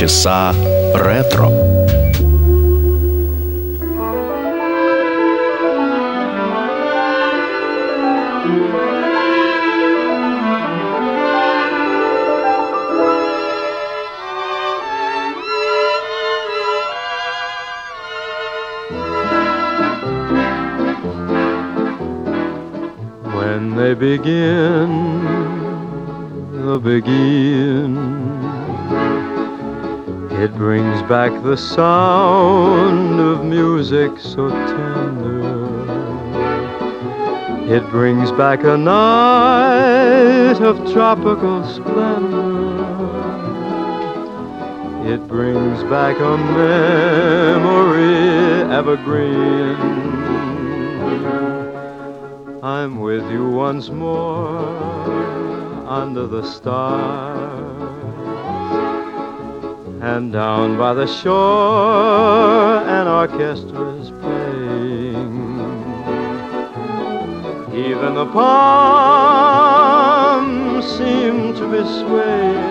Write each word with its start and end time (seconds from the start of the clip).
полчаса 0.00 0.54
ретро. 0.94 1.50
When 23.34 23.76
they 23.76 23.94
begin, 23.94 24.69
back 31.11 31.43
the 31.43 31.57
sound 31.57 33.19
of 33.19 33.43
music 33.43 34.17
so 34.17 34.47
tender. 34.49 35.43
It 37.67 37.83
brings 37.89 38.31
back 38.31 38.63
a 38.63 38.77
night 38.77 40.61
of 40.61 40.77
tropical 40.93 41.65
splendor. 41.67 42.77
It 45.05 45.27
brings 45.27 45.83
back 45.95 46.17
a 46.17 46.37
memory 46.55 48.13
evergreen. 48.73 49.75
I'm 52.63 53.01
with 53.01 53.29
you 53.29 53.49
once 53.49 53.89
more 53.89 54.59
under 55.85 56.25
the 56.25 56.43
stars. 56.43 57.50
And 60.21 60.31
down 60.31 60.77
by 60.77 60.93
the 60.93 61.07
shore, 61.07 62.83
an 62.85 63.07
orchestra's 63.07 64.11
playing. 64.21 65.57
Even 67.73 68.13
the 68.13 68.27
palms 68.27 69.65
seem 70.85 71.55
to 71.55 71.67
be 71.71 71.83
swaying 72.01 72.61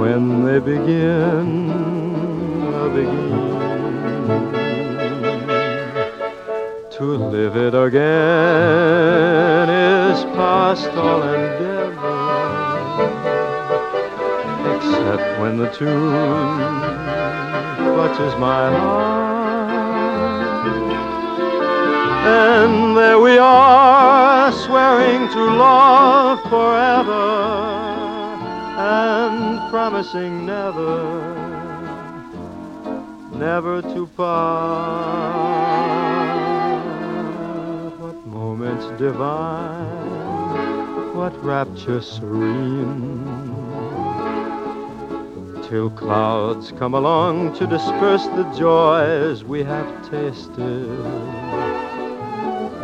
when 0.00 0.42
they 0.46 0.58
begin, 0.58 1.68
beguine. 2.94 3.52
To 6.92 7.04
live 7.04 7.56
it 7.56 7.74
again 7.74 8.08
is 9.68 10.24
past 10.34 10.88
all 10.92 11.22
endeavor, 11.22 11.71
when 15.42 15.58
the 15.58 15.68
tune 15.70 15.90
clutches 17.94 18.34
my 18.38 18.70
heart. 18.70 20.22
And 22.24 22.96
there 22.96 23.18
we 23.18 23.38
are, 23.38 24.52
swearing 24.52 25.28
to 25.30 25.42
love 25.66 26.40
forever 26.42 27.24
and 28.78 29.68
promising 29.68 30.46
never, 30.46 31.02
never 33.34 33.82
to 33.82 34.06
part. 34.16 35.42
What 37.98 38.26
moments 38.28 38.86
divine, 38.96 39.96
what 41.16 41.34
rapture 41.44 42.00
serene. 42.00 43.51
Till 45.72 45.88
clouds 45.88 46.68
come 46.78 46.92
along 46.92 47.54
to 47.54 47.66
disperse 47.66 48.26
the 48.36 48.44
joys 48.52 49.42
we 49.42 49.62
have 49.62 49.86
tasted. 50.10 51.00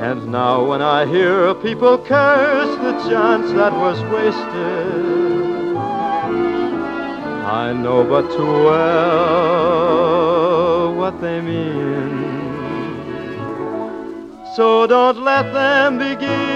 And 0.00 0.32
now 0.32 0.64
when 0.64 0.80
I 0.80 1.04
hear 1.04 1.52
people 1.56 1.98
curse 1.98 2.76
the 2.78 2.92
chance 3.10 3.52
that 3.52 3.74
was 3.74 4.00
wasted, 4.04 5.76
I 7.44 7.74
know 7.74 8.04
but 8.04 8.30
too 8.34 8.64
well 8.70 9.34
what 10.94 11.20
they 11.20 11.42
mean. 11.42 12.08
So 14.56 14.86
don't 14.86 15.22
let 15.22 15.52
them 15.52 15.98
begin, 15.98 16.47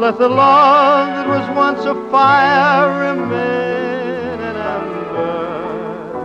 Let 0.00 0.16
the 0.16 0.30
love 0.30 1.08
that 1.08 1.28
was 1.28 1.46
once 1.54 1.84
a 1.84 1.94
fire 2.10 3.12
remain 3.12 4.40
an 4.40 4.56
ember. 4.56 6.16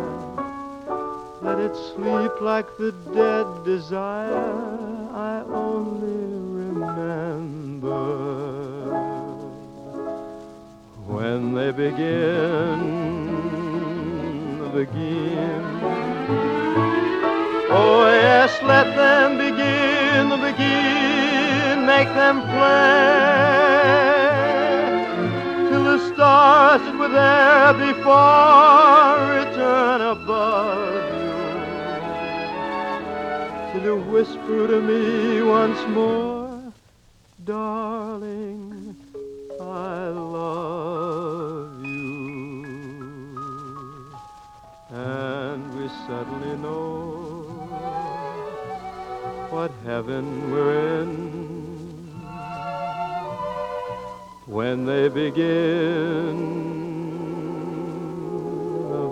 Let 1.41 1.59
it 1.59 1.75
sleep 1.75 2.40
like 2.40 2.68
the 2.78 2.94
dead 3.14 3.66
desire 3.66 4.31
I 5.14 5.44
only 5.50 6.24
remember. 6.64 8.03
When 11.06 11.53
they 11.53 11.72
begin, 11.72 12.80
beguine. 14.72 15.66
Oh 17.69 18.08
yes, 18.08 18.58
let 18.64 18.96
them 18.96 19.38
begin, 19.38 20.30
beguine, 20.40 21.15
make 21.97 22.13
them 22.13 22.41
play 22.41 23.72
till 25.69 25.83
the 25.91 26.00
stars 26.09 26.81
that 26.85 26.95
were 27.01 27.13
there 27.22 27.73
before 27.88 29.13
return 29.39 30.00
above 30.16 31.05
you. 31.22 31.35
Till 33.72 33.84
you 33.89 33.97
whisper 34.11 34.61
to 34.73 34.79
me 34.81 35.41
once 35.41 35.81
more, 36.00 36.73
darling, 37.45 38.95
I 39.61 40.09
love 40.09 41.81
you. 41.85 42.57
And 44.91 45.61
we 45.78 45.85
suddenly 46.07 46.55
know 46.66 46.84
what 49.53 49.72
heaven 49.85 50.25
we're 50.51 50.73
in 51.00 51.65
when 54.47 54.85
they 54.85 55.09
begin, 55.09 56.38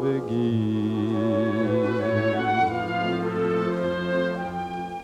begin. 0.01 1.13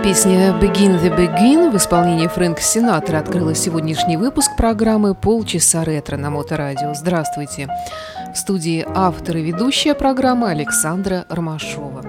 Песня 0.04 0.54
«Begin 0.60 1.00
the 1.00 1.16
Begin» 1.16 1.70
в 1.72 1.78
исполнении 1.78 2.26
Фрэнка 2.28 2.62
Синатра 2.62 3.20
открыла 3.20 3.54
сегодняшний 3.54 4.18
выпуск 4.18 4.50
программы 4.58 5.14
«Полчаса 5.14 5.84
ретро» 5.84 6.18
на 6.18 6.32
Моторадио. 6.32 6.94
Здравствуйте! 6.96 7.68
В 8.34 8.38
студии 8.38 8.86
автор 8.88 9.38
и 9.38 9.42
ведущая 9.42 9.96
программы 9.96 10.50
Александра 10.50 11.26
Ромашова. 11.30 12.04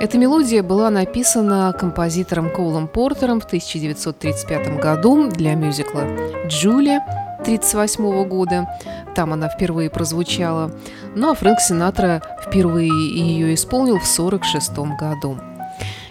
Эта 0.00 0.18
мелодия 0.18 0.62
была 0.62 0.90
написана 0.90 1.74
композитором 1.78 2.50
Коулом 2.50 2.86
Портером 2.86 3.40
в 3.40 3.44
1935 3.44 4.78
году 4.78 5.28
для 5.28 5.54
мюзикла 5.54 6.04
«Джулия» 6.48 7.00
1938 7.40 8.28
года. 8.28 8.68
Там 9.14 9.32
она 9.32 9.48
впервые 9.48 9.88
прозвучала. 9.88 10.70
Ну 11.14 11.30
а 11.30 11.34
Фрэнк 11.34 11.60
Синатра 11.60 12.22
впервые 12.46 12.88
ее 12.88 13.54
исполнил 13.54 13.98
в 13.98 14.18
1946 14.18 14.98
году. 14.98 15.53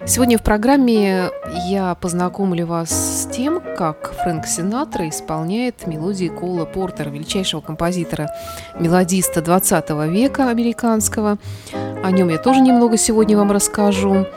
Сегодня 0.06 0.38
в 0.38 0.44
программе 0.44 1.30
я 1.66 1.96
познакомлю 1.96 2.66
вас 2.66 2.90
с 2.90 3.26
тем, 3.32 3.62
как 3.78 4.14
Фрэнк 4.22 4.46
Синатра 4.46 5.08
исполняет 5.08 5.88
мелодии 5.88 6.28
Коула 6.28 6.66
Портера, 6.66 7.10
величайшего 7.10 7.62
композитора, 7.62 8.30
мелодиста 8.78 9.42
20 9.42 9.90
века 10.12 10.50
американского. 10.50 11.38
О 12.04 12.12
нем 12.12 12.28
я 12.28 12.38
тоже 12.38 12.60
немного 12.60 12.98
сегодня 12.98 13.38
вам 13.38 13.52
расскажу. 13.52 14.28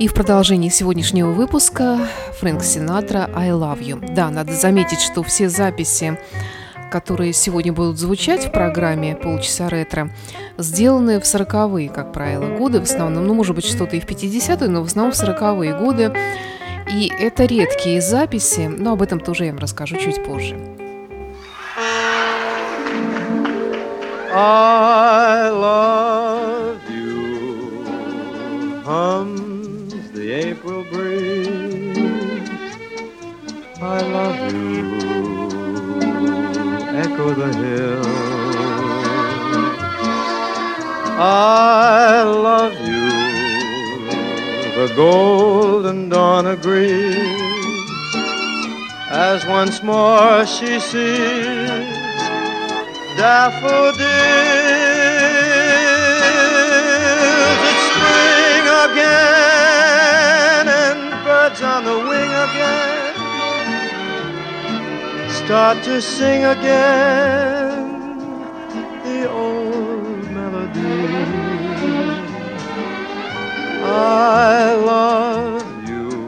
И 0.00 0.08
в 0.08 0.14
продолжении 0.14 0.68
сегодняшнего 0.68 1.30
выпуска 1.30 2.00
Фрэнк 2.40 2.64
Синатра 2.64 3.30
«I 3.36 3.50
love 3.50 3.80
you». 3.80 4.14
Да, 4.14 4.30
надо 4.30 4.52
заметить, 4.52 5.00
что 5.00 5.22
все 5.22 5.48
записи 5.48 6.18
которые 6.92 7.32
сегодня 7.32 7.72
будут 7.72 7.98
звучать 7.98 8.46
в 8.46 8.52
программе 8.52 9.16
«Полчаса 9.16 9.68
ретро», 9.70 10.10
сделаны 10.58 11.18
в 11.18 11.24
40-е, 11.24 11.88
как 11.88 12.12
правило, 12.12 12.56
годы, 12.56 12.80
в 12.80 12.84
основном, 12.84 13.26
ну, 13.26 13.34
может 13.34 13.56
быть, 13.56 13.64
что-то 13.64 13.96
и 13.96 14.00
в 14.00 14.04
50-е, 14.04 14.68
но 14.68 14.82
в 14.82 14.86
основном 14.86 15.12
в 15.12 15.16
40-е 15.16 15.78
годы. 15.78 16.12
И 16.92 17.10
это 17.18 17.46
редкие 17.46 18.02
записи, 18.02 18.68
но 18.68 18.92
об 18.92 19.02
этом 19.02 19.18
тоже 19.18 19.46
я 19.46 19.52
вам 19.52 19.60
расскажу 19.60 19.96
чуть 19.96 20.22
позже. 20.22 20.56
I 24.34 25.50
love 25.50 26.78
you, 26.90 27.84
hums 28.84 30.10
the 30.14 30.32
April 30.32 30.84
breeze. 30.90 31.82
I 33.80 34.00
love 34.16 34.52
you, 34.52 34.71
echo 37.02 37.34
the 37.34 37.50
hills. 37.56 38.06
I 41.18 42.22
love 42.22 42.74
you, 42.88 43.10
the 44.78 44.88
golden 44.94 46.08
dawn 46.08 46.46
agrees 46.46 47.16
as 49.10 49.44
once 49.46 49.82
more 49.82 50.46
she 50.46 50.78
sees 50.78 51.68
daffodils. 53.18 54.06
It's 57.68 57.84
spring 57.90 58.66
again, 58.86 60.66
and 60.86 61.00
birds 61.24 61.60
on 61.62 61.84
the 61.84 61.98
wing 62.08 62.32
again 62.46 62.91
start 65.52 65.84
to 65.84 66.00
sing 66.00 66.44
again 66.44 68.18
the 69.04 69.30
old 69.30 70.30
melody. 70.30 71.04
I 73.84 74.72
love 74.72 75.86
you. 75.86 76.24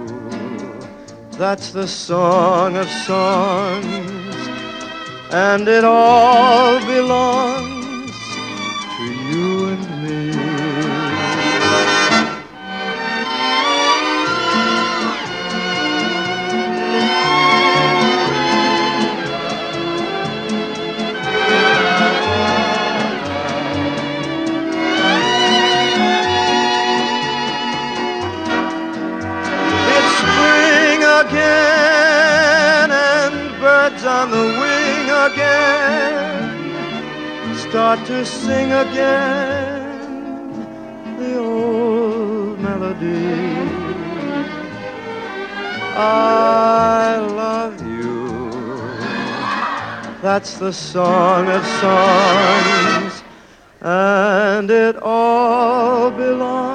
That's 1.39 1.71
the 1.71 1.89
song 1.89 2.77
of 2.77 2.87
songs 2.91 4.37
and 5.33 5.69
it 5.69 5.85
all 5.85 6.79
belongs 6.81 7.64
start 37.75 38.07
to 38.07 38.25
sing 38.25 38.71
again 38.71 40.53
the 41.19 41.39
old 41.39 42.61
melody. 42.61 43.35
I 45.97 47.19
love 47.19 47.85
you. 47.85 48.31
That's 50.23 50.57
the 50.59 50.73
song 50.73 51.49
of 51.49 51.67
songs, 51.83 53.25
and 53.81 54.71
it 54.71 54.97
all 55.03 56.13
belongs 56.13 56.74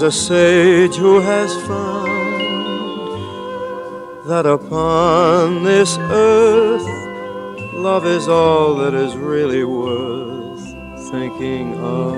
has 0.00 0.14
a 0.14 0.16
sage 0.16 0.94
who 0.94 1.18
has 1.18 1.52
found 1.66 2.08
that 4.28 4.46
upon 4.46 5.64
this 5.64 5.98
earth 5.98 6.86
love 7.74 8.06
is 8.06 8.28
all 8.28 8.76
that 8.76 8.94
is 8.94 9.16
really 9.16 9.64
worth 9.64 10.62
thinking 11.10 11.76
of? 11.80 12.16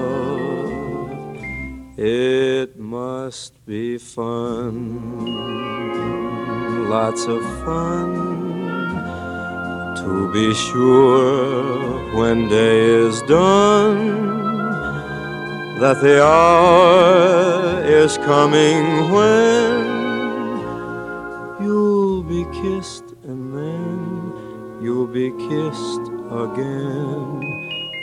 It 1.98 2.78
must 2.78 3.64
be 3.64 3.96
fun, 3.96 5.24
lots 6.90 7.24
of 7.24 7.42
fun 7.64 8.14
to 10.04 10.30
be 10.34 10.52
sure 10.52 12.14
when 12.14 12.46
day 12.50 13.06
is 13.06 13.22
done 13.22 14.20
that 15.80 15.98
the 16.02 16.22
hour 16.22 17.59
is 17.84 18.18
coming 18.18 19.10
when 19.10 19.80
you'll 21.62 22.22
be 22.22 22.44
kissed 22.60 23.04
and 23.24 23.54
then 23.56 24.32
you'll 24.80 25.06
be 25.06 25.30
kissed 25.30 26.06
again. 26.30 27.40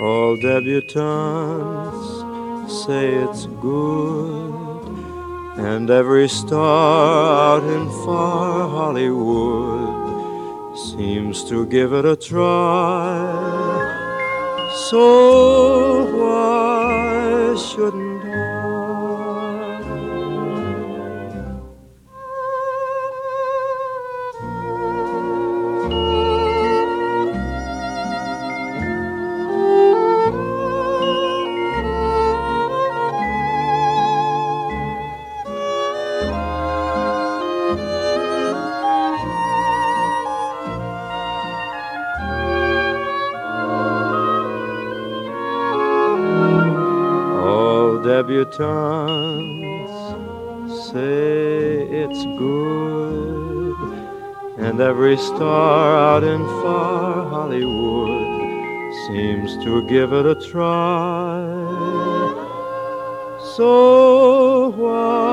All 0.02 0.38
debutantes 0.44 2.26
say 2.86 3.16
it's 3.16 3.46
good, 3.62 4.84
and 5.58 5.90
every 5.90 6.28
star 6.28 7.58
out 7.58 7.64
in 7.64 7.90
far 8.06 8.70
Hollywood 8.70 9.98
seems 10.78 11.44
to 11.46 11.66
give 11.66 11.94
it 11.94 12.06
a 12.06 12.16
try. 12.16 13.26
So 14.90 16.06
why 16.16 17.56
shouldn't 17.56 18.07
Say 50.92 51.84
it's 52.04 52.24
good, 52.38 53.76
and 54.58 54.80
every 54.80 55.18
star 55.18 55.96
out 55.96 56.24
in 56.24 56.44
far 56.62 57.30
Hollywood 57.30 58.94
seems 59.08 59.58
to 59.64 59.86
give 59.88 60.14
it 60.14 60.26
a 60.26 60.36
try. 60.36 61.44
So 63.56 64.70
why 64.78 65.27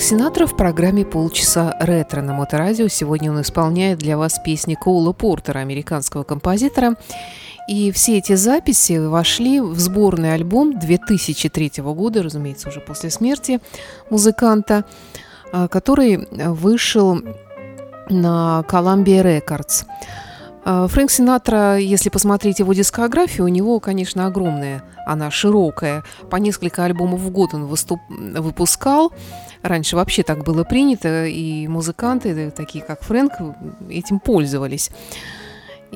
Фрэнк 0.00 0.08
Синатра 0.08 0.46
в 0.46 0.56
программе 0.56 1.04
«Полчаса 1.04 1.76
ретро» 1.78 2.22
на 2.22 2.32
Моторадио. 2.32 2.88
Сегодня 2.88 3.30
он 3.30 3.42
исполняет 3.42 3.98
для 3.98 4.16
вас 4.16 4.40
песни 4.42 4.74
Коула 4.74 5.12
Портера, 5.12 5.58
американского 5.58 6.22
композитора. 6.22 6.94
И 7.68 7.92
все 7.92 8.16
эти 8.16 8.34
записи 8.34 8.94
вошли 8.96 9.60
в 9.60 9.78
сборный 9.78 10.32
альбом 10.32 10.78
2003 10.78 11.82
года, 11.82 12.22
разумеется, 12.22 12.70
уже 12.70 12.80
после 12.80 13.10
смерти 13.10 13.60
музыканта, 14.08 14.86
а, 15.52 15.68
который 15.68 16.26
вышел 16.48 17.20
на 18.08 18.64
Columbia 18.70 19.22
Records. 19.22 19.84
А, 20.64 20.88
Фрэнк 20.88 21.10
Синатра, 21.10 21.76
если 21.76 22.08
посмотреть 22.08 22.60
его 22.60 22.72
дискографию, 22.72 23.44
у 23.44 23.48
него, 23.48 23.80
конечно, 23.80 24.26
огромная, 24.26 24.82
она 25.06 25.30
широкая. 25.30 26.04
По 26.30 26.36
несколько 26.36 26.84
альбомов 26.84 27.20
в 27.20 27.30
год 27.30 27.52
он 27.52 27.66
выступ... 27.66 28.00
выпускал. 28.08 29.12
Раньше 29.62 29.96
вообще 29.96 30.22
так 30.22 30.44
было 30.44 30.64
принято, 30.64 31.26
и 31.26 31.66
музыканты, 31.68 32.50
такие 32.50 32.82
как 32.84 33.02
Фрэнк, 33.02 33.32
этим 33.90 34.18
пользовались. 34.20 34.90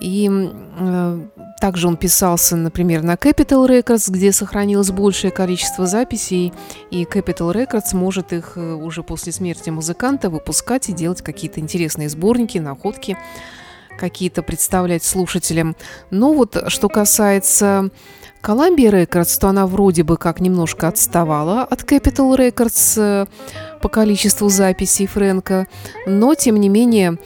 И 0.00 0.28
э, 0.30 1.20
также 1.60 1.86
он 1.86 1.96
писался, 1.96 2.56
например, 2.56 3.02
на 3.02 3.14
Capital 3.14 3.68
Records, 3.68 4.10
где 4.10 4.32
сохранилось 4.32 4.90
большее 4.90 5.30
количество 5.30 5.86
записей, 5.86 6.52
и 6.90 7.04
Capital 7.04 7.54
Records 7.54 7.94
может 7.94 8.32
их 8.32 8.54
э, 8.56 8.74
уже 8.74 9.02
после 9.02 9.32
смерти 9.32 9.70
музыканта 9.70 10.30
выпускать 10.30 10.88
и 10.88 10.92
делать 10.92 11.22
какие-то 11.22 11.60
интересные 11.60 12.08
сборники, 12.08 12.58
находки 12.58 13.16
какие-то 13.96 14.42
представлять 14.42 15.04
слушателям. 15.04 15.76
Но 16.10 16.34
вот 16.34 16.64
что 16.68 16.88
касается 16.88 17.90
Columbia 18.44 18.90
Records, 18.90 19.40
то 19.40 19.48
она 19.48 19.66
вроде 19.66 20.02
бы 20.02 20.18
как 20.18 20.40
немножко 20.40 20.88
отставала 20.88 21.62
от 21.62 21.82
Capital 21.82 22.36
Records 22.36 22.94
э, 23.00 23.26
по 23.80 23.88
количеству 23.88 24.50
записей 24.50 25.06
Фрэнка, 25.06 25.66
но 26.06 26.34
тем 26.34 26.60
не 26.60 26.68
менее 26.68 27.18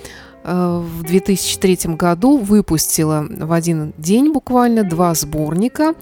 э, 0.44 0.82
в 0.84 1.02
2003 1.02 1.96
году 1.96 2.38
выпустила 2.38 3.26
в 3.28 3.52
один 3.52 3.92
день 3.98 4.32
буквально 4.32 4.84
два 4.84 5.14
сборника 5.14 5.94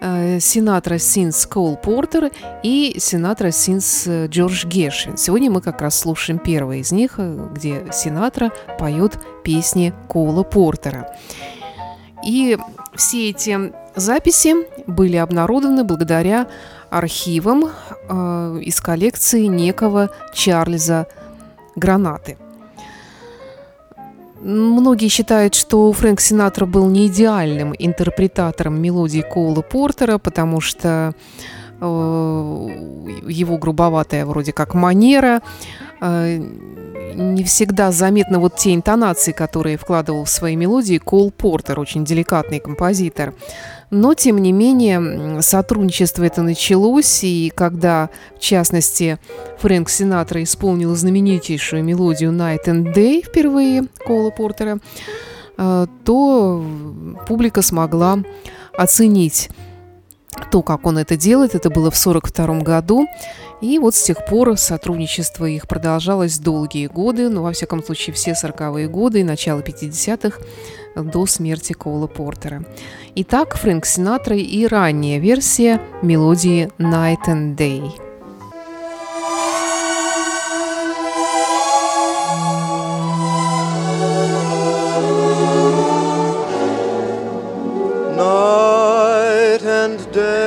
Синатра 0.00 0.98
Синс 0.98 1.44
Коул 1.46 1.76
Портер 1.76 2.30
и 2.62 2.94
Синатра 2.98 3.50
Синс 3.50 4.06
Джордж 4.06 4.64
Гершвин. 4.64 5.16
Сегодня 5.16 5.50
мы 5.50 5.60
как 5.60 5.82
раз 5.82 5.98
слушаем 5.98 6.38
первый 6.38 6.80
из 6.80 6.92
них, 6.92 7.14
э, 7.18 7.48
где 7.52 7.84
Синатра 7.92 8.52
поет 8.78 9.18
песни 9.42 9.92
Коула 10.08 10.44
Портера. 10.44 11.12
И 12.24 12.56
все 12.94 13.30
эти 13.30 13.72
записи 14.00 14.54
были 14.86 15.16
обнародованы 15.16 15.84
благодаря 15.84 16.48
архивам 16.90 17.66
э, 18.08 18.60
из 18.62 18.80
коллекции 18.80 19.44
некого 19.44 20.10
Чарльза 20.34 21.06
Гранаты– 21.76 22.36
Многие 24.40 25.08
считают, 25.08 25.54
что 25.54 25.92
Фрэнк 25.92 26.20
Синатра 26.20 26.64
был 26.64 26.88
не 26.88 27.08
идеальным 27.08 27.74
интерпретатором 27.76 28.80
мелодии 28.80 29.20
Коула 29.20 29.62
Портера, 29.62 30.18
потому 30.18 30.60
что 30.60 31.12
э, 31.80 31.84
его 31.84 33.58
грубоватая 33.58 34.24
вроде 34.26 34.52
как 34.52 34.74
манера 34.74 35.42
э, 36.00 36.36
не 36.36 37.42
всегда 37.42 37.90
заметны 37.90 38.38
вот 38.38 38.54
те 38.54 38.74
интонации, 38.74 39.32
которые 39.32 39.76
вкладывал 39.76 40.24
в 40.24 40.30
свои 40.30 40.54
мелодии 40.54 40.98
Кол 40.98 41.32
Портер, 41.32 41.80
очень 41.80 42.04
деликатный 42.04 42.60
композитор. 42.60 43.34
Но, 43.90 44.14
тем 44.14 44.38
не 44.38 44.52
менее, 44.52 45.40
сотрудничество 45.40 46.24
это 46.24 46.42
началось, 46.42 47.24
и 47.24 47.50
когда, 47.54 48.10
в 48.36 48.40
частности, 48.40 49.18
Фрэнк 49.58 49.88
Синатра 49.88 50.42
исполнил 50.42 50.94
знаменитейшую 50.94 51.82
мелодию 51.82 52.32
«Night 52.32 52.66
and 52.66 52.94
Day» 52.94 53.22
впервые 53.22 53.84
Кола 54.04 54.30
Портера, 54.30 54.78
э, 55.56 55.86
то 56.04 56.64
публика 57.26 57.62
смогла 57.62 58.18
оценить 58.76 59.48
то, 60.50 60.62
как 60.62 60.86
он 60.86 60.98
это 60.98 61.16
делает. 61.16 61.54
Это 61.54 61.70
было 61.70 61.90
в 61.90 61.98
1942 61.98 62.60
году. 62.62 63.06
И 63.60 63.78
вот 63.78 63.94
с 63.94 64.02
тех 64.02 64.24
пор 64.26 64.56
сотрудничество 64.56 65.44
их 65.46 65.66
продолжалось 65.66 66.38
долгие 66.38 66.86
годы, 66.86 67.28
ну, 67.28 67.42
во 67.42 67.52
всяком 67.52 67.82
случае, 67.82 68.14
все 68.14 68.32
40-е 68.32 68.88
годы 68.88 69.20
и 69.20 69.24
начало 69.24 69.60
50-х 69.60 70.38
до 71.02 71.26
смерти 71.26 71.72
Коула 71.72 72.06
Портера. 72.06 72.62
Итак, 73.14 73.56
Фрэнк 73.56 73.84
Синатра 73.86 74.36
и 74.36 74.66
ранняя 74.66 75.18
версия 75.18 75.80
мелодии 76.02 76.70
«Night 76.78 77.26
and 77.26 77.56
Day». 77.56 77.90
Night 88.16 89.62
and 89.62 90.00
day, 90.12 90.37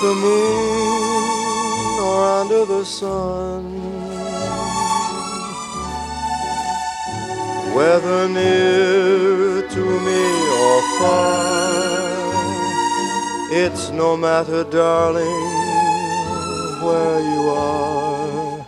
the 0.00 0.14
moon 0.14 1.98
or 2.08 2.24
under 2.40 2.64
the 2.64 2.84
sun. 2.84 3.64
Whether 7.74 8.28
near 8.28 9.68
to 9.68 9.84
me 10.06 10.22
or 10.64 10.78
far. 10.98 11.60
It's 13.52 13.90
no 13.90 14.16
matter, 14.16 14.64
darling, 14.64 15.42
where 16.86 17.20
you 17.32 17.42
are. 17.50 18.66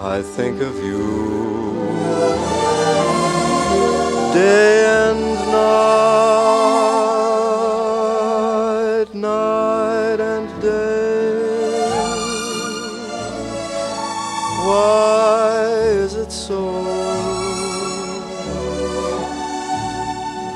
I 0.00 0.20
think 0.20 0.60
of 0.60 0.74
you 0.82 1.42
day 4.32 4.84
and 5.06 5.20
night, 5.52 6.71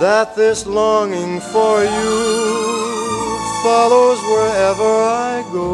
that 0.01 0.37
this 0.37 0.67
longing 0.67 1.41
for 1.41 1.85
you? 1.85 2.67
follows 3.67 4.21
wherever 4.23 4.91
I 5.33 5.43
go. 5.53 5.67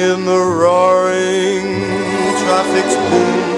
In 0.00 0.24
the 0.24 0.42
roaring 0.62 1.66
traffic's 2.42 2.96
boom, 3.08 3.57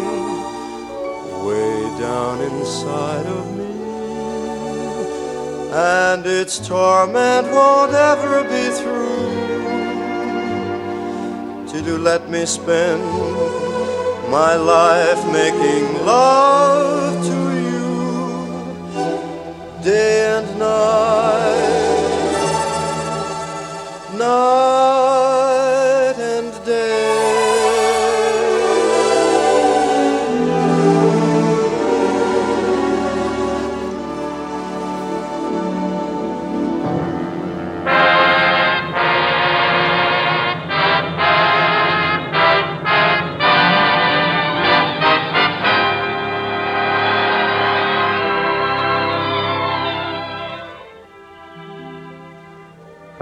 And 5.76 6.24
its 6.24 6.60
torment 6.64 7.48
won't 7.48 7.92
ever 7.92 8.44
be 8.44 8.70
through 8.78 9.24
till 11.66 11.84
you 11.84 11.98
let 11.98 12.30
me 12.30 12.46
spend 12.46 13.02
my 14.30 14.54
life 14.54 15.20
making 15.32 16.06
love 16.06 17.24
to 17.26 17.38
you 17.66 17.90
day 19.82 20.38
and 20.38 20.58
night. 20.60 21.84
Night 24.16 24.93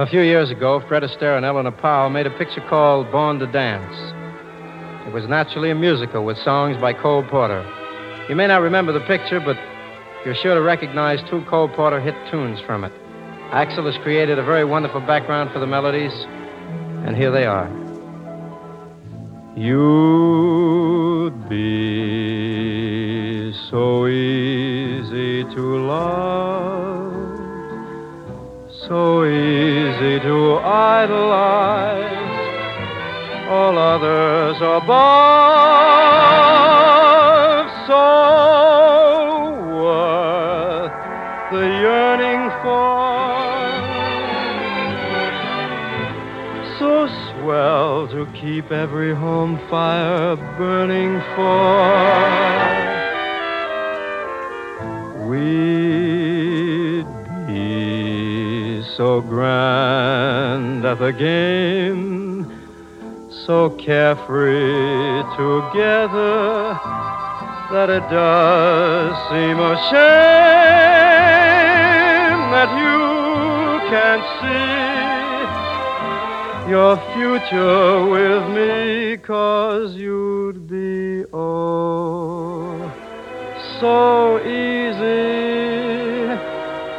A 0.03 0.07
few 0.07 0.23
years 0.23 0.51
ago, 0.51 0.83
Fred 0.89 1.05
Astaire 1.05 1.37
and 1.37 1.47
Eleanor 1.47 1.71
Powell 1.71 2.11
made 2.11 2.27
a 2.27 2.37
picture 2.37 2.61
called 2.69 3.09
Born 3.13 3.39
to 3.39 3.47
Dance. 3.47 3.95
It 5.07 5.13
was 5.13 5.29
naturally 5.29 5.71
a 5.71 5.77
musical 5.77 6.25
with 6.25 6.37
songs 6.39 6.77
by 6.79 6.93
Cole 6.93 7.23
Porter. 7.23 7.65
You 8.29 8.35
may 8.35 8.49
not 8.49 8.63
remember 8.63 8.91
the 8.91 9.07
picture, 9.07 9.39
but 9.39 9.57
you're 10.25 10.35
sure 10.35 10.57
to 10.57 10.61
recognize 10.61 11.21
two 11.31 11.45
Cole 11.45 11.69
Porter 11.69 12.01
hit 12.01 12.17
tunes 12.33 12.59
from 12.67 12.83
it. 12.83 12.91
Axel 13.53 13.87
has 13.87 13.97
created 14.03 14.41
a 14.41 14.43
very 14.43 14.65
wonderful 14.65 15.03
background 15.03 15.53
for 15.53 15.61
the 15.61 15.69
melodies, 15.69 16.13
and 17.07 17.17
here 17.17 17.31
they 17.31 17.47
are. 17.47 17.71
You'd 19.57 21.49
be 21.49 23.53
so 23.71 24.09
easy 24.09 25.45
to 25.45 25.87
love, 25.87 26.42
so 28.89 29.25
easy 29.25 30.19
to 30.21 30.57
idolize. 30.59 32.31
All 33.49 33.79
others 33.79 34.57
above, 34.57 34.89
so 37.87 38.05
worth 39.83 40.93
the 41.53 41.67
yearning 41.85 42.51
for 42.63 43.03
so 46.79 47.07
swell 47.07 48.09
to 48.09 48.27
keep 48.33 48.73
every 48.73 49.15
home 49.15 49.59
fire 49.69 50.37
burning 50.59 51.21
for. 51.37 52.92
Grand 59.35 60.85
at 60.85 60.99
the 60.99 61.11
game, 61.11 62.53
so 63.47 63.71
carefree 63.71 65.23
together 65.41 66.79
that 67.73 67.89
it 67.89 68.07
does 68.11 69.17
seem 69.31 69.59
a 69.59 69.75
shame 69.89 70.03
that 72.57 72.71
you 72.83 72.99
can't 73.93 74.27
see 74.43 74.71
your 76.71 76.93
future 77.15 78.05
with 78.05 78.45
me, 78.57 79.17
cause 79.17 79.97
you'd 79.97 80.61
be 80.69 81.25
oh 81.33 82.93
so 83.81 84.39
easy 84.41 85.33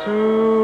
to 0.05 0.62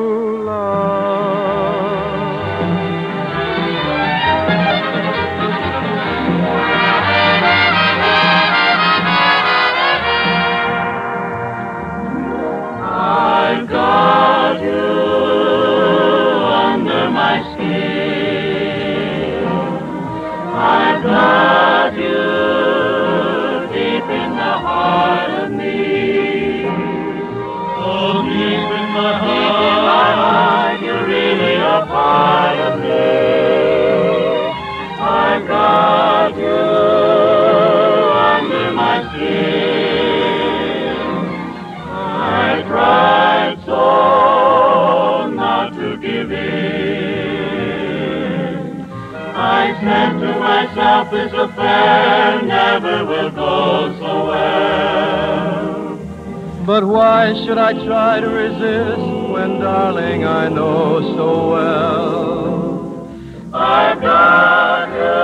I 57.70 57.74
try 57.86 58.20
to 58.20 58.28
resist 58.28 59.30
when, 59.30 59.60
darling, 59.60 60.26
I 60.26 60.50
know 60.50 61.02
so 61.16 61.52
well? 61.52 63.08
I've 63.54 64.02
got 64.02 64.90
you 64.98 65.20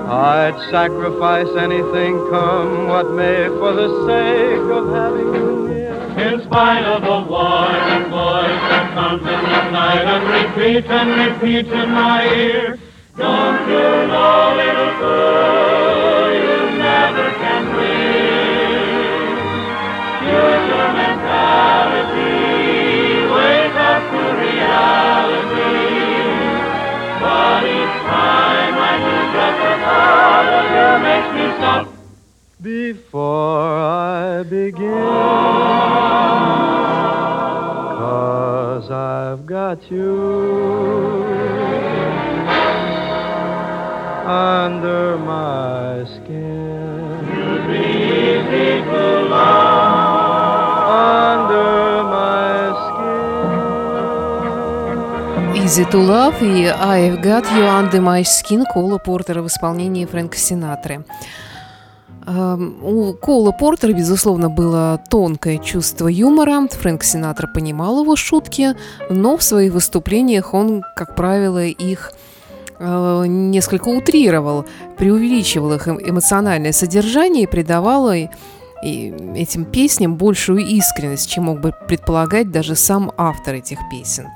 I'd 0.09 0.57
sacrifice 0.71 1.49
anything, 1.57 2.15
come 2.31 2.87
what 2.87 3.11
may, 3.11 3.49
for 3.49 3.73
the 3.73 3.89
sake 4.07 4.71
of 4.79 4.89
having 4.95 5.35
you 5.35 5.69
near. 5.71 5.95
In 6.25 6.41
spite 6.45 6.85
of 6.85 7.03
a 7.03 7.21
warning 7.29 8.11
voice 8.11 8.63
that 8.71 8.95
comes 8.95 9.23
in 9.23 9.27
the 9.27 9.71
night 9.73 10.05
and 10.05 10.25
repeats 10.39 10.89
and 10.89 11.11
repeats 11.33 11.69
in 11.69 11.91
my 11.91 12.33
ear, 12.33 12.79
don't 13.17 13.69
you 13.69 14.07
know, 14.07 14.55
little 14.57 14.93
fool, 15.01 15.58
Before 32.61 33.79
I 33.79 34.43
begin, 34.43 34.91
cause 37.99 38.91
I've 38.91 39.47
got 39.47 39.91
you 39.91 41.25
under 44.27 45.17
my 45.19 45.68
Easy 55.69 55.85
to 55.91 56.01
Love 56.01 56.41
и 56.41 56.65
I've 56.65 57.23
Got 57.23 57.45
You 57.53 57.69
Under 57.69 58.01
My 58.01 58.23
Skin 58.23 58.65
Кола 58.73 58.97
Портера 58.97 59.43
в 59.43 59.49
исполнении 59.49 60.07
Фрэнка 60.07 60.39
Синатры. 60.39 61.05
Эм, 62.27 62.79
У 62.83 63.13
Кола 63.13 63.53
Портера, 63.53 63.93
безусловно, 63.93 64.49
было 64.49 64.99
тонкое 65.11 65.59
чувство 65.59 66.09
юмора. 66.09 66.67
Фрэнк 66.69 67.05
Синатра 67.05 67.49
понимал 67.49 68.01
его 68.01 68.17
шутки, 68.17 68.77
но 69.11 69.37
в 69.37 69.43
своих 69.43 69.75
выступлениях 69.75 70.55
он, 70.55 70.83
как 70.97 71.15
правило, 71.15 71.63
их 71.63 72.15
э, 72.79 73.25
несколько 73.27 73.89
утрировал, 73.89 74.65
преувеличивал 74.97 75.75
их 75.75 75.87
эм- 75.87 76.01
эмоциональное 76.01 76.73
содержание 76.73 77.43
и 77.43 77.47
придавал 77.47 78.11
этим 78.11 79.67
песням 79.67 80.17
большую 80.17 80.61
искренность, 80.61 81.29
чем 81.29 81.45
мог 81.45 81.61
бы 81.61 81.75
предполагать 81.87 82.51
даже 82.51 82.75
сам 82.75 83.13
автор 83.19 83.57
этих 83.57 83.79
песен. 83.91 84.29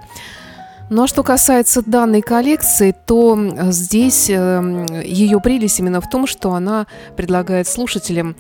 Ну 0.93 1.05
а 1.05 1.07
что 1.07 1.23
касается 1.23 1.81
данной 1.81 2.21
коллекции, 2.21 2.95
то 3.07 3.39
здесь 3.71 4.29
э, 4.29 5.03
ее 5.03 5.41
прелесть 5.41 5.79
именно 5.79 6.03
в 6.03 6.11
том, 6.11 6.27
что 6.27 6.53
она 6.53 6.87
предлагает 7.17 7.67
слушателям 7.67 8.37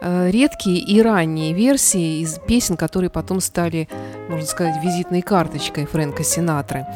э, 0.00 0.30
редкие 0.30 0.78
и 0.78 1.02
ранние 1.02 1.52
версии 1.52 2.22
из 2.22 2.38
песен, 2.38 2.78
которые 2.78 3.10
потом 3.10 3.42
стали, 3.42 3.86
можно 4.30 4.46
сказать, 4.46 4.82
визитной 4.82 5.20
карточкой 5.20 5.84
Фрэнка 5.84 6.24
Синатры. 6.24 6.86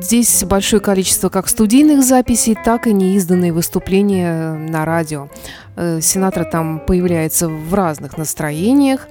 Здесь 0.00 0.42
большое 0.44 0.80
количество 0.80 1.28
как 1.28 1.46
студийных 1.46 2.02
записей, 2.02 2.54
так 2.54 2.86
и 2.86 2.94
неизданные 2.94 3.52
выступления 3.52 4.54
на 4.54 4.86
радио. 4.86 5.28
Э, 5.76 6.00
Синатра 6.00 6.44
там 6.44 6.80
появляется 6.80 7.50
в 7.50 7.74
разных 7.74 8.16
настроениях. 8.16 9.08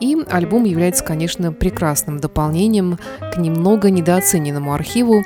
И 0.00 0.16
альбом 0.30 0.64
является, 0.64 1.04
конечно, 1.04 1.52
прекрасным 1.52 2.18
дополнением 2.18 2.98
к 3.20 3.36
немного 3.36 3.90
недооцененному 3.90 4.72
архиву 4.72 5.22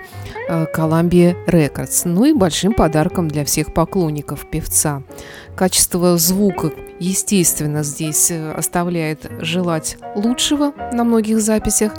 э, 0.48 0.66
Columbia 0.74 1.34
Records, 1.46 2.02
ну 2.04 2.24
и 2.24 2.32
большим 2.32 2.74
подарком 2.74 3.28
для 3.28 3.44
всех 3.44 3.72
поклонников 3.72 4.48
певца. 4.50 5.02
Качество 5.56 6.18
звука, 6.18 6.70
естественно, 7.00 7.82
здесь 7.82 8.30
э, 8.30 8.52
оставляет 8.52 9.30
желать 9.40 9.96
лучшего 10.14 10.72
на 10.92 11.04
многих 11.04 11.40
записях, 11.40 11.94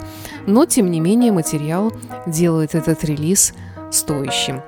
но, 0.46 0.64
тем 0.64 0.90
не 0.90 1.00
менее, 1.00 1.32
материал 1.32 1.92
делает 2.26 2.74
этот 2.74 3.04
релиз 3.04 3.52
стоящим. 3.90 4.62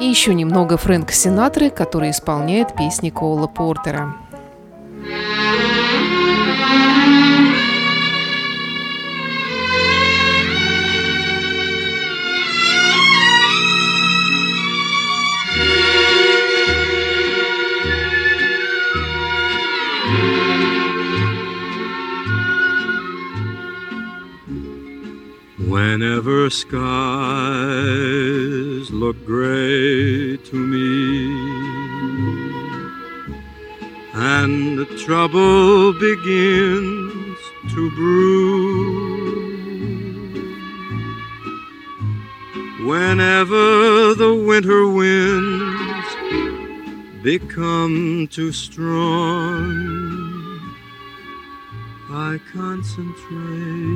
И 0.00 0.06
еще 0.06 0.34
немного 0.34 0.76
Фрэнка 0.78 1.12
Синатры, 1.12 1.70
который 1.70 2.10
исполняет 2.10 2.74
песни 2.74 3.10
Коула 3.10 3.46
Портера. 3.46 4.16
Whenever 26.00 26.48
skies 26.48 26.80
look 28.90 29.22
gray 29.26 30.38
to 30.38 30.56
me. 30.56 31.28
And 34.14 34.78
the 34.78 34.86
trouble 35.04 35.92
begins 35.92 37.38
to 37.74 37.90
brew, 37.90 39.10
whenever 42.88 44.14
the 44.14 44.34
winter 44.34 44.86
winds 44.88 46.08
become 47.22 48.26
too 48.28 48.52
strong 48.52 50.00
I 52.08 52.40
concentrate 52.54 53.89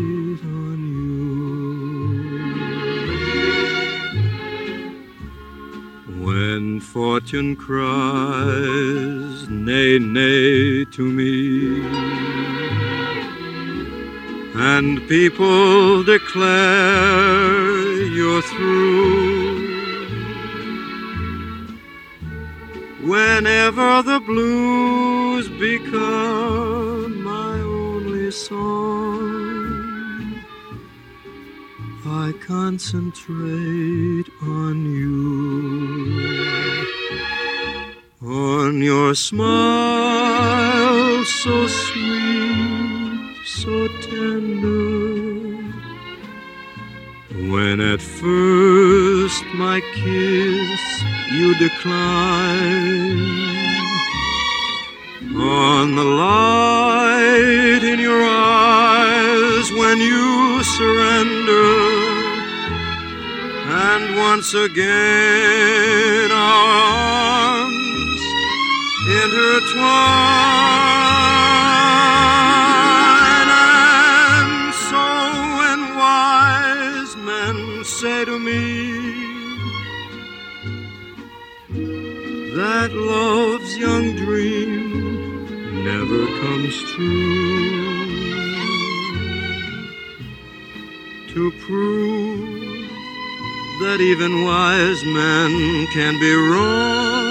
fortune 7.24 7.56
cries, 7.56 9.48
nay, 9.48 9.98
nay 9.98 10.84
to 10.84 11.10
me, 11.10 11.80
and 14.54 15.00
people 15.08 16.02
declare 16.02 18.02
you're 18.16 18.42
through. 18.42 19.64
Whenever 23.02 24.02
the 24.02 24.20
blues 24.20 25.48
become 25.58 27.24
my 27.24 27.58
only 27.60 28.30
song, 28.30 30.44
I 32.04 32.32
concentrate 32.46 34.28
on 34.42 34.92
you, 34.92 36.73
your 38.82 39.14
smile 39.14 40.74
so 41.24 41.66
sweet, 41.66 43.36
so 43.44 43.88
tender. 44.02 45.34
When 47.52 47.80
at 47.80 48.00
first 48.00 49.44
my 49.54 49.80
kiss 49.94 51.02
you 51.32 51.54
decline, 51.58 53.20
on 55.36 55.96
the 55.96 56.04
light 56.04 57.82
in 57.82 57.98
your 57.98 58.22
eyes 58.22 59.70
when 59.72 59.98
you 59.98 60.62
surrender, 60.62 61.72
and 63.86 64.16
once 64.16 64.54
again 64.54 66.30
our 66.30 67.63
intertwine, 69.24 69.88
and 74.40 74.74
so 74.88 75.06
when 75.58 75.80
wise 75.96 77.14
men 77.28 77.56
say 77.84 78.20
to 78.26 78.36
me 78.38 78.62
that 82.54 82.90
love's 82.92 83.72
young 83.78 84.06
dream 84.16 84.82
never 85.84 86.22
comes 86.42 86.74
true. 86.92 87.72
To 91.32 91.42
prove 91.66 92.90
that 93.82 93.98
even 94.00 94.32
wise 94.44 95.02
men 95.04 95.50
can 95.96 96.14
be 96.20 96.32
wrong, 96.50 97.23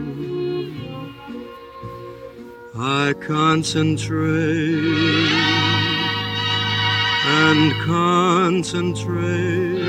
I 2.76 3.12
concentrate 3.12 4.20
and 7.26 7.72
concentrate 7.84 9.79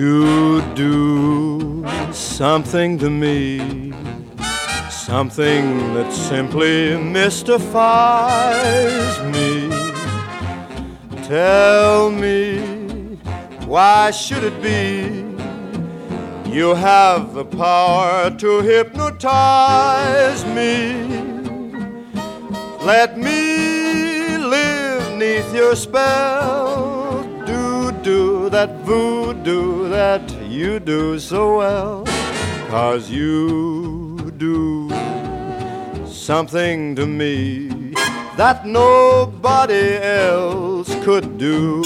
You 0.00 0.62
do 0.74 1.84
something 2.10 2.96
to 3.00 3.10
me, 3.10 3.92
something 4.88 5.92
that 5.92 6.10
simply 6.10 6.96
mystifies 6.96 7.74
me. 9.34 9.68
Tell 11.24 12.10
me, 12.10 12.60
why 13.66 14.10
should 14.10 14.42
it 14.42 14.62
be? 14.62 15.22
You 16.50 16.74
have 16.74 17.34
the 17.34 17.44
power 17.44 18.30
to 18.38 18.60
hypnotize 18.62 20.46
me. 20.46 20.94
Let 22.82 23.18
me 23.18 24.38
live 24.38 25.18
neath 25.18 25.54
your 25.54 25.76
spell. 25.76 27.22
Do, 27.44 27.92
do 28.02 28.48
that 28.48 28.70
voodoo 28.86 29.29
that 29.44 30.22
you 30.48 30.78
do 30.80 31.18
so 31.18 31.58
well. 31.58 32.04
Cause 32.68 33.10
you 33.10 34.30
do 34.36 34.90
something 36.06 36.94
to 36.96 37.06
me 37.06 37.68
that 38.36 38.64
nobody 38.64 39.96
else 39.96 40.94
could 41.04 41.38
do. 41.38 41.82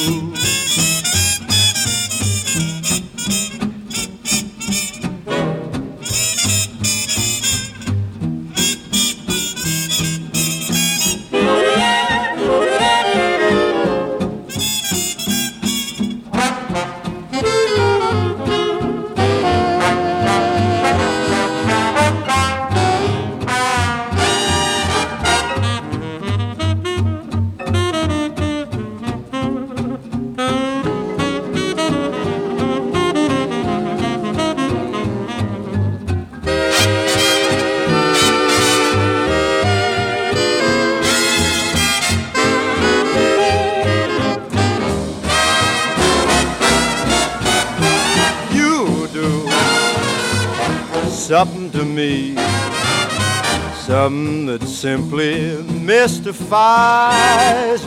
Simply 54.84 55.62
mystifies 55.80 56.68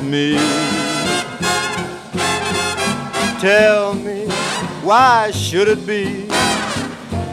me. 0.01 0.35
Tell 3.39 3.93
me, 3.93 4.25
why 4.81 5.29
should 5.29 5.67
it 5.67 5.85
be? 5.85 6.27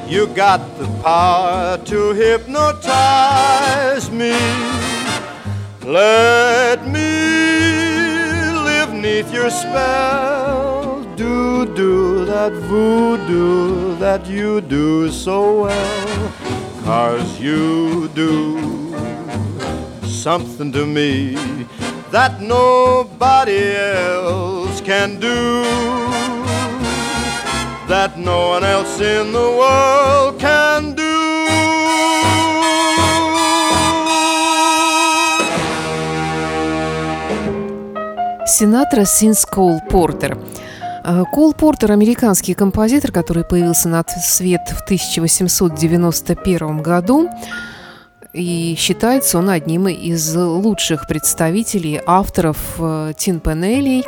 You 0.06 0.26
got 0.34 0.60
the 0.76 0.86
power 1.02 1.78
to 1.78 2.12
hypnotize 2.12 4.10
me. 4.10 4.36
Let 5.82 6.86
me 6.86 7.14
live 8.68 8.92
neath 8.92 9.32
your 9.32 9.48
spell. 9.48 11.02
Do, 11.16 11.64
do 11.74 12.26
that 12.26 12.52
voodoo 12.68 13.96
that 13.96 14.26
you 14.26 14.60
do 14.60 15.10
so 15.10 15.62
well. 15.62 16.32
Cause 16.84 17.40
you 17.40 18.08
do 18.08 18.83
something 20.24 20.72
to 20.72 20.86
me 20.86 21.36
that 22.10 22.40
nobody 22.40 23.76
else 23.76 24.80
can 24.80 25.20
do 25.20 25.62
that 27.86 28.16
no 28.16 28.48
one 28.48 28.64
else 28.64 28.98
in 29.00 29.32
the 29.32 29.48
world 29.60 30.40
can 30.40 30.94
do. 30.94 31.02
Синатра 38.46 39.04
Синс 39.04 39.44
Коул 39.44 39.80
Портер. 39.90 40.38
Э, 41.04 41.24
Кол 41.34 41.52
Портер– 41.52 41.92
американский 41.92 42.54
композитор, 42.54 43.12
который 43.12 43.44
появился 43.44 43.90
на 43.90 44.02
свет 44.08 44.62
в 44.68 44.84
1891 44.84 46.80
году. 46.80 47.28
И 48.34 48.74
считается 48.76 49.38
он 49.38 49.48
одним 49.48 49.86
из 49.86 50.34
лучших 50.34 51.06
представителей 51.06 52.00
авторов 52.04 52.58
э, 52.78 53.12
тин-панелей 53.16 54.04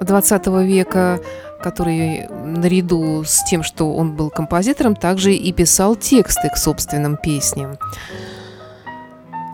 20 0.00 0.46
века, 0.64 1.20
который 1.62 2.26
наряду 2.28 3.22
с 3.22 3.44
тем, 3.44 3.62
что 3.62 3.94
он 3.94 4.16
был 4.16 4.30
композитором, 4.30 4.96
также 4.96 5.34
и 5.34 5.52
писал 5.52 5.94
тексты 5.94 6.48
к 6.48 6.56
собственным 6.56 7.18
песням. 7.18 7.76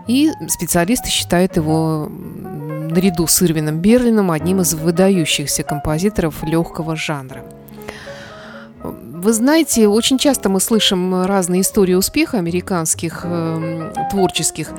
И 0.07 0.31
специалисты 0.47 1.09
считают 1.09 1.57
его 1.57 2.09
наряду 2.09 3.27
с 3.27 3.41
Ирвином 3.41 3.79
Берлином 3.79 4.31
одним 4.31 4.61
из 4.61 4.73
выдающихся 4.73 5.63
композиторов 5.63 6.43
легкого 6.43 6.95
жанра. 6.95 7.43
Вы 9.23 9.31
знаете, 9.31 9.87
очень 9.87 10.17
часто 10.17 10.49
мы 10.49 10.59
слышим 10.59 11.23
разные 11.23 11.61
истории 11.61 11.93
успеха 11.93 12.39
американских 12.39 13.21
э, 13.23 13.93
творческих 14.11 14.73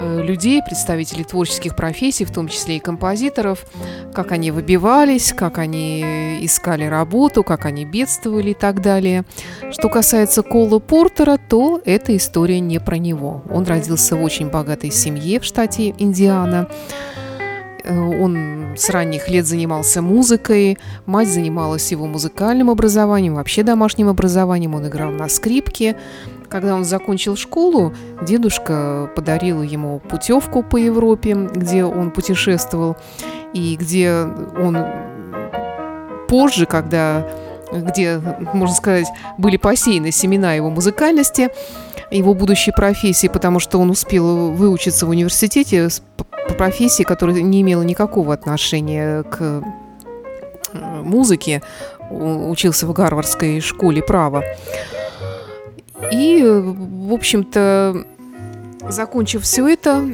людей, 0.00 0.62
представителей 0.64 1.22
творческих 1.22 1.76
профессий, 1.76 2.24
в 2.24 2.32
том 2.32 2.48
числе 2.48 2.76
и 2.76 2.80
композиторов, 2.80 3.64
как 4.12 4.32
они 4.32 4.50
выбивались, 4.50 5.32
как 5.32 5.58
они 5.58 6.38
искали 6.40 6.84
работу, 6.84 7.44
как 7.44 7.66
они 7.66 7.84
бедствовали 7.84 8.50
и 8.50 8.54
так 8.54 8.82
далее. 8.82 9.24
Что 9.70 9.88
касается 9.88 10.42
Кола 10.42 10.80
Портера, 10.80 11.36
то 11.36 11.80
эта 11.84 12.16
история 12.16 12.58
не 12.58 12.80
про 12.80 12.98
него. 12.98 13.42
Он 13.48 13.64
родился 13.64 14.16
в 14.16 14.22
очень 14.22 14.50
богатой 14.50 14.90
семье 14.90 15.38
в 15.38 15.44
штате 15.44 15.94
Индиана. 15.98 16.68
Э, 17.88 17.98
он 17.98 18.74
с 18.76 18.90
ранних 18.90 19.28
лет 19.28 19.46
занимался 19.46 20.02
музыкой, 20.02 20.78
мать 21.06 21.28
занималась 21.28 21.90
его 21.90 22.06
музыкальным 22.06 22.70
образованием, 22.70 23.34
вообще 23.34 23.62
домашним 23.62 24.08
образованием, 24.08 24.74
он 24.74 24.86
играл 24.86 25.10
на 25.10 25.28
скрипке. 25.28 25.96
Когда 26.48 26.74
он 26.74 26.84
закончил 26.84 27.36
школу, 27.36 27.92
дедушка 28.22 29.10
подарил 29.14 29.62
ему 29.62 30.00
путевку 30.00 30.62
по 30.62 30.76
Европе, 30.76 31.34
где 31.34 31.84
он 31.84 32.10
путешествовал, 32.10 32.96
и 33.52 33.76
где 33.76 34.12
он 34.12 34.78
позже, 36.28 36.66
когда 36.66 37.26
где, 37.70 38.18
можно 38.54 38.74
сказать, 38.74 39.08
были 39.36 39.58
посеяны 39.58 40.10
семена 40.10 40.54
его 40.54 40.70
музыкальности, 40.70 41.50
его 42.10 42.32
будущей 42.32 42.72
профессии, 42.72 43.26
потому 43.26 43.60
что 43.60 43.78
он 43.78 43.90
успел 43.90 44.52
выучиться 44.52 45.04
в 45.04 45.10
университете 45.10 45.88
по 46.48 46.54
профессии, 46.54 47.02
которая 47.02 47.40
не 47.40 47.60
имела 47.60 47.82
никакого 47.82 48.34
отношения 48.34 49.22
к 49.22 49.38
э, 49.40 49.62
музыке, 51.02 51.62
учился 52.10 52.86
в 52.86 52.92
Гарвардской 52.92 53.60
школе 53.60 54.02
права. 54.02 54.44
И, 56.12 56.42
в 56.42 57.12
общем-то, 57.12 58.04
закончив 58.88 59.42
все 59.42 59.68
это, 59.68 60.04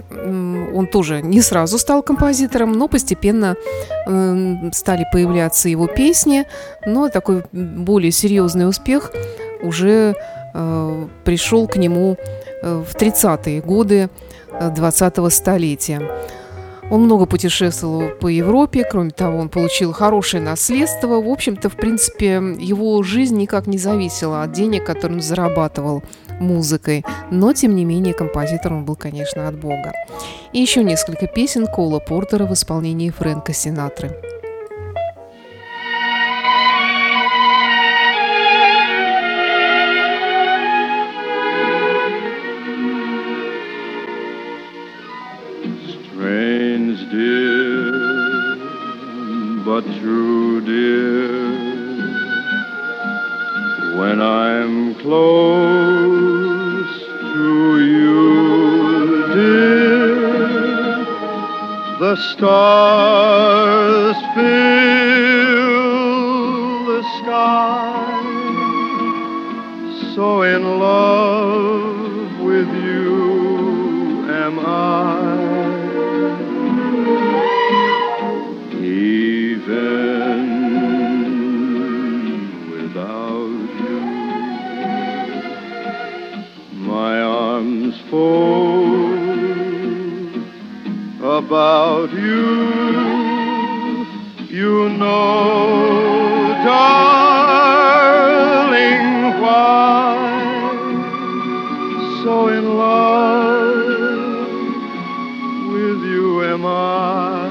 он 0.74 0.86
тоже 0.86 1.22
не 1.22 1.40
сразу 1.40 1.78
стал 1.78 2.02
композитором, 2.02 2.72
но 2.72 2.88
постепенно 2.88 3.56
стали 4.72 5.06
появляться 5.12 5.68
его 5.68 5.86
песни, 5.86 6.46
но 6.86 7.08
такой 7.08 7.44
более 7.52 8.10
серьезный 8.10 8.68
успех 8.68 9.12
уже 9.62 10.14
э, 10.54 11.06
пришел 11.24 11.66
к 11.66 11.76
нему 11.76 12.16
э, 12.62 12.84
в 12.86 12.94
30-е 12.94 13.62
годы 13.62 14.10
20-го 14.60 15.30
столетия. 15.30 16.02
Он 16.90 17.04
много 17.04 17.24
путешествовал 17.26 18.10
по 18.20 18.28
Европе, 18.28 18.84
кроме 18.84 19.10
того, 19.10 19.38
он 19.38 19.48
получил 19.48 19.92
хорошее 19.92 20.42
наследство. 20.42 21.20
В 21.20 21.28
общем-то, 21.28 21.70
в 21.70 21.76
принципе, 21.76 22.42
его 22.58 23.02
жизнь 23.02 23.36
никак 23.36 23.66
не 23.66 23.78
зависела 23.78 24.42
от 24.42 24.52
денег, 24.52 24.84
которые 24.84 25.16
он 25.16 25.22
зарабатывал 25.22 26.02
музыкой. 26.40 27.04
Но, 27.30 27.52
тем 27.52 27.74
не 27.74 27.84
менее, 27.84 28.12
композитор 28.12 28.74
он 28.74 28.84
был, 28.84 28.96
конечно, 28.96 29.48
от 29.48 29.58
Бога. 29.58 29.92
И 30.52 30.60
еще 30.60 30.84
несколько 30.84 31.26
песен 31.26 31.66
Кола 31.66 32.00
Портера 32.00 32.44
в 32.44 32.52
исполнении 32.52 33.10
Фрэнка 33.10 33.54
Синатры. 33.54 34.33
Stars 62.32 64.16
fill 64.34 65.64
the 66.86 67.02
sky. 67.18 68.22
So 70.14 70.42
in 70.42 70.62
love 70.78 71.13
about 91.94 92.12
you. 92.12 92.42
You 94.48 94.88
know, 94.88 96.54
darling, 96.64 97.82
why 99.40 100.16
so 102.22 102.48
in 102.48 102.64
love 102.76 104.48
with 105.72 106.00
you 106.12 106.44
am 106.44 106.66
I. 106.66 107.48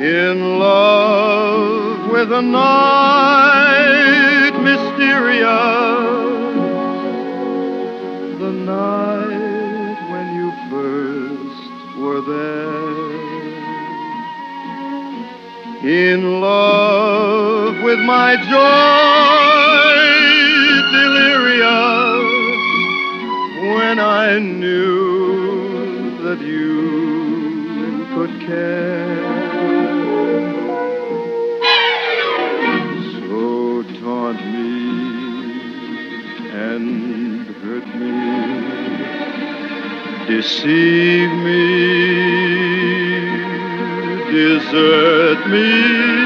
In 0.00 0.58
love 0.58 2.10
with 2.12 2.28
the 2.30 2.40
with 17.92 18.06
my 18.06 18.36
joy 18.36 18.48
delirious 20.96 22.24
when 23.76 23.98
I 23.98 24.38
knew 24.38 26.16
that 26.22 26.40
you 26.40 28.06
could 28.14 28.32
care. 28.40 29.16
So 33.12 33.82
taunt 34.00 34.40
me 34.54 34.72
and 36.50 37.46
hurt 37.60 37.88
me, 38.00 38.14
deceive 40.34 41.32
me, 41.46 41.66
desert 44.32 45.40
me. 45.50 46.21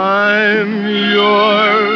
I'm 0.00 0.86
yours 0.88 1.89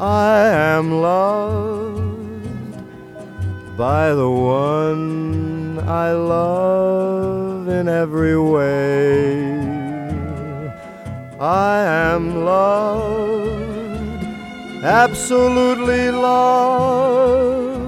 I 0.00 0.46
am 0.46 1.00
loved 1.02 2.06
by 3.76 4.14
the 4.14 4.30
one 4.30 5.80
I 5.80 6.12
love 6.12 7.66
in 7.68 7.88
every 7.88 8.38
way. 8.38 9.58
I 11.40 11.80
am 11.82 12.44
loved, 12.44 14.24
absolutely 14.84 16.12
loved. 16.12 17.78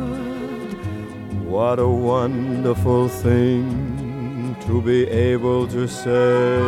What 1.45 1.79
a 1.79 1.87
wonderful 1.87 3.09
thing 3.09 4.57
to 4.67 4.83
be 4.83 5.07
able 5.09 5.69
to 5.69 5.87
say. 5.87 6.59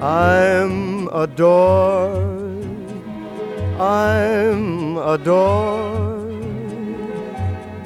I'm 0.00 1.08
adored, 1.08 2.35
I'm 3.78 4.96
adored 4.96 6.32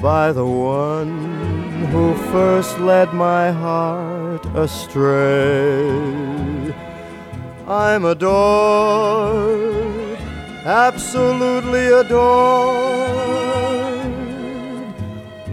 by 0.01 0.31
the 0.31 0.45
one 0.45 1.85
who 1.91 2.15
first 2.31 2.79
led 2.79 3.13
my 3.13 3.51
heart 3.51 4.45
astray. 4.55 5.89
I'm 7.67 8.05
adored, 8.05 8.71
absolutely 10.63 11.87
adored. 11.87 13.11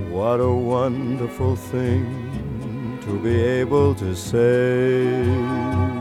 What 0.08 0.38
a 0.38 0.52
wonderful 0.52 1.56
thing 1.56 3.00
to 3.02 3.18
be 3.18 3.42
able 3.42 3.92
to 3.96 4.14
say. 4.14 5.97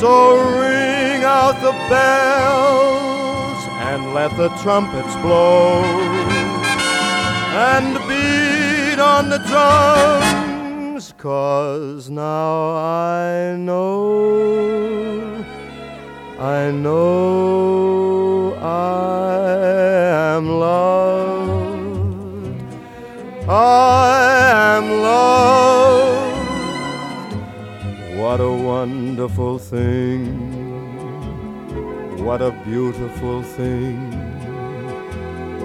So 0.00 0.38
ring 0.58 1.24
out 1.24 1.60
the 1.60 1.72
bells 1.90 3.60
and 3.88 4.14
let 4.14 4.34
the 4.38 4.48
trumpets 4.62 5.14
blow. 5.16 5.82
And 7.52 7.98
beat 8.08 8.98
on 8.98 9.28
the 9.28 9.40
drums, 9.50 11.12
cause 11.18 12.08
now 12.08 12.76
I 12.76 13.56
know, 13.58 15.44
I 16.38 16.70
know 16.70 18.54
I 18.54 20.34
am 20.34 20.48
loved, 20.48 20.89
What 28.30 28.42
a 28.42 28.52
wonderful 28.52 29.58
thing, 29.58 30.24
what 32.24 32.40
a 32.40 32.52
beautiful 32.64 33.42
thing. 33.42 33.98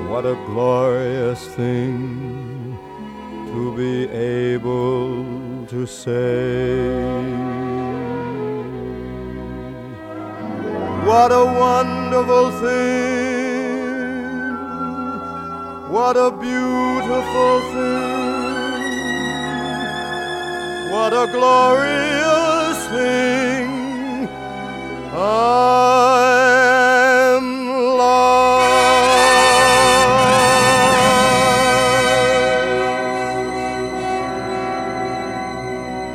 What 0.09 0.25
a 0.25 0.33
glorious 0.47 1.45
thing 1.49 2.75
to 3.51 3.77
be 3.77 4.09
able 4.09 5.67
to 5.67 5.85
say. 5.85 6.89
What 11.05 11.31
a 11.31 11.45
wonderful 11.45 12.49
thing. 12.65 13.77
What 15.93 16.17
a 16.17 16.31
beautiful 16.31 17.61
thing. 17.73 18.05
What 20.91 21.13
a 21.13 21.27
glorious 21.31 22.54
thing. 22.89 24.29
I'm 25.13 25.97
loved. 27.97 28.65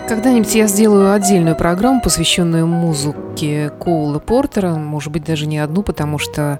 Когда-нибудь 0.08 0.54
я 0.54 0.66
сделаю 0.66 1.12
отдельную 1.12 1.54
программу, 1.56 2.00
посвященную 2.00 2.66
музыке 2.66 3.70
Коула 3.78 4.18
Портера, 4.18 4.74
может 4.74 5.12
быть, 5.12 5.24
даже 5.24 5.46
не 5.46 5.58
одну, 5.58 5.82
потому 5.82 6.18
что 6.18 6.58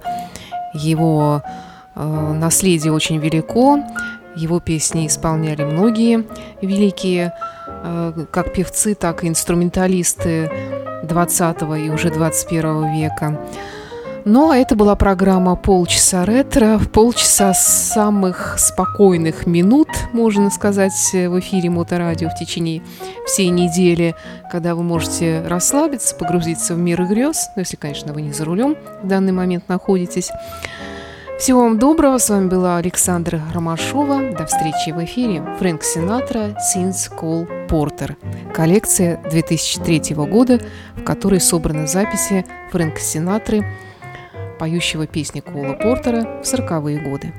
его 0.72 1.42
э, 1.96 2.32
наследие 2.32 2.92
очень 2.92 3.18
велико. 3.18 3.80
Его 4.36 4.60
песни 4.60 5.06
исполняли 5.06 5.64
многие 5.64 6.24
великие, 6.62 7.32
э, 7.66 8.26
как 8.30 8.52
певцы, 8.52 8.94
так 8.94 9.24
и 9.24 9.28
инструменталисты 9.28 10.50
20 11.04 11.62
и 11.78 11.90
уже 11.90 12.10
21 12.10 12.92
века. 12.94 13.38
Но 14.24 14.54
это 14.54 14.76
была 14.76 14.96
программа 14.96 15.56
«Полчаса 15.56 16.26
ретро», 16.26 16.78
полчаса 16.92 17.54
самых 17.54 18.56
спокойных 18.58 19.46
минут, 19.46 19.88
можно 20.12 20.50
сказать, 20.50 20.92
в 21.12 21.40
эфире 21.40 21.70
Моторадио 21.70 22.28
в 22.28 22.34
течение 22.34 22.82
всей 23.26 23.48
недели, 23.48 24.14
когда 24.52 24.74
вы 24.74 24.82
можете 24.82 25.42
расслабиться, 25.46 26.14
погрузиться 26.14 26.74
в 26.74 26.78
мир 26.78 27.02
грез, 27.06 27.48
ну, 27.56 27.60
если, 27.60 27.76
конечно, 27.76 28.12
вы 28.12 28.20
не 28.22 28.32
за 28.32 28.44
рулем 28.44 28.76
в 29.02 29.06
данный 29.08 29.32
момент 29.32 29.68
находитесь. 29.68 30.30
Всего 31.40 31.62
вам 31.62 31.78
доброго. 31.78 32.18
С 32.18 32.28
вами 32.28 32.48
была 32.48 32.76
Александра 32.76 33.40
Ромашова. 33.54 34.30
До 34.32 34.44
встречи 34.44 34.90
в 34.90 35.02
эфире. 35.06 35.42
Фрэнк 35.58 35.82
Синатра, 35.82 36.54
Синс 36.60 37.08
Кол 37.08 37.46
Портер. 37.66 38.18
Коллекция 38.52 39.22
2003 39.30 40.14
года, 40.16 40.60
в 40.96 41.02
которой 41.02 41.40
собраны 41.40 41.86
записи 41.86 42.44
Фрэнка 42.72 43.00
Синатры, 43.00 43.64
поющего 44.58 45.06
песни 45.06 45.40
Кола 45.40 45.72
Портера 45.72 46.42
в 46.42 46.44
40-е 46.44 47.00
годы. 47.08 47.32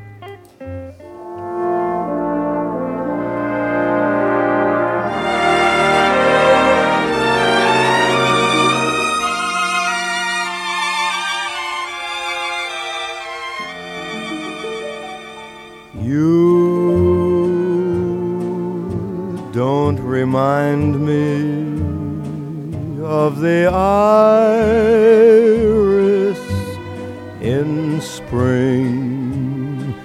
Spring 28.02 29.96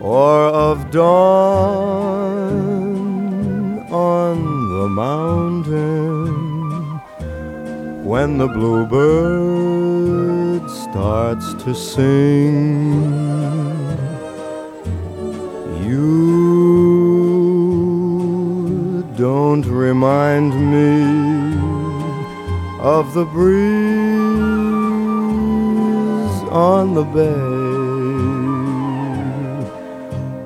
or 0.00 0.46
of 0.48 0.90
dawn 0.90 2.20
on 3.90 4.36
the 4.78 4.88
mountain 4.88 6.30
when 8.04 8.38
the 8.38 8.46
bluebird 8.48 9.10
starts 10.70 11.54
to 11.64 11.74
sing. 11.74 13.02
You 15.86 16.10
don't 19.16 19.66
remind 19.66 20.54
me 20.74 21.02
of 22.80 23.12
the 23.14 23.24
breeze 23.24 23.99
on 26.60 26.92
the 26.94 27.04
bay 27.18 27.50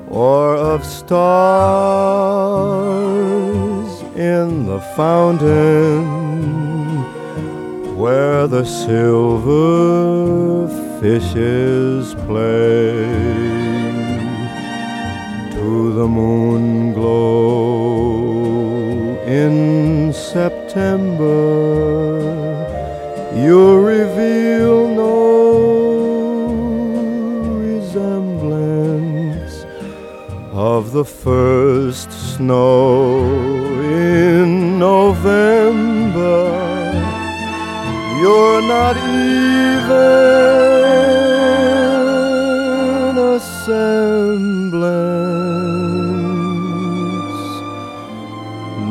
or 0.07 0.55
of 0.55 0.85
stars 0.85 1.25
in 4.15 4.65
the 4.65 4.79
fountain 4.95 6.05
where 8.01 8.47
the 8.47 8.63
silver 8.63 9.65
fishes 11.01 12.13
play. 12.27 12.93
To 15.55 15.71
the 15.99 16.07
moon 16.07 16.93
glow 16.93 18.15
in 19.43 20.13
September 20.13 21.35
you 23.43 23.59
reveal 23.95 24.84
of 30.77 30.91
the 30.91 31.05
first 31.05 32.11
snow 32.35 33.23
in 33.79 34.77
November. 34.77 36.37
You're 38.21 38.61
not 38.75 38.97
even 38.97 39.55
a 43.33 43.39
semblance. 43.63 44.35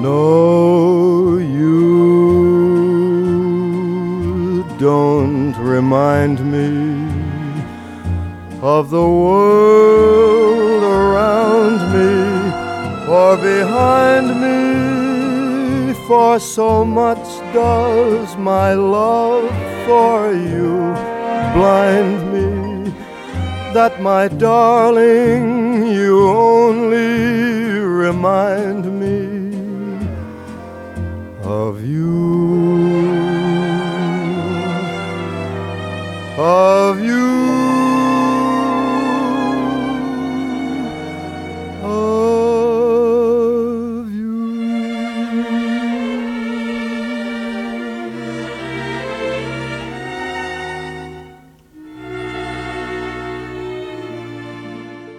No, 0.07 1.37
you 1.37 1.85
don't 4.79 5.55
remind 5.59 6.37
me 6.55 6.71
of 8.63 8.89
the 8.89 9.07
world 9.25 10.54
around 11.75 11.93
me 11.93 13.13
or 13.13 13.37
behind 13.37 14.41
me, 14.41 15.95
for 16.07 16.39
so 16.39 16.85
much 16.85 17.27
does 17.53 18.37
my 18.37 18.75
love 18.75 19.49
for 19.87 20.33
you 20.33 20.95
blind 21.55 22.33
me 22.33 22.93
that 23.73 24.01
my 24.01 24.29
darling, 24.29 25.87
you 25.87 26.29
only 26.29 27.79
remind 27.81 28.85
me 29.01 29.57
of 31.43 31.85
you, 31.85 33.05
of 36.39 37.01
you. 37.01 37.54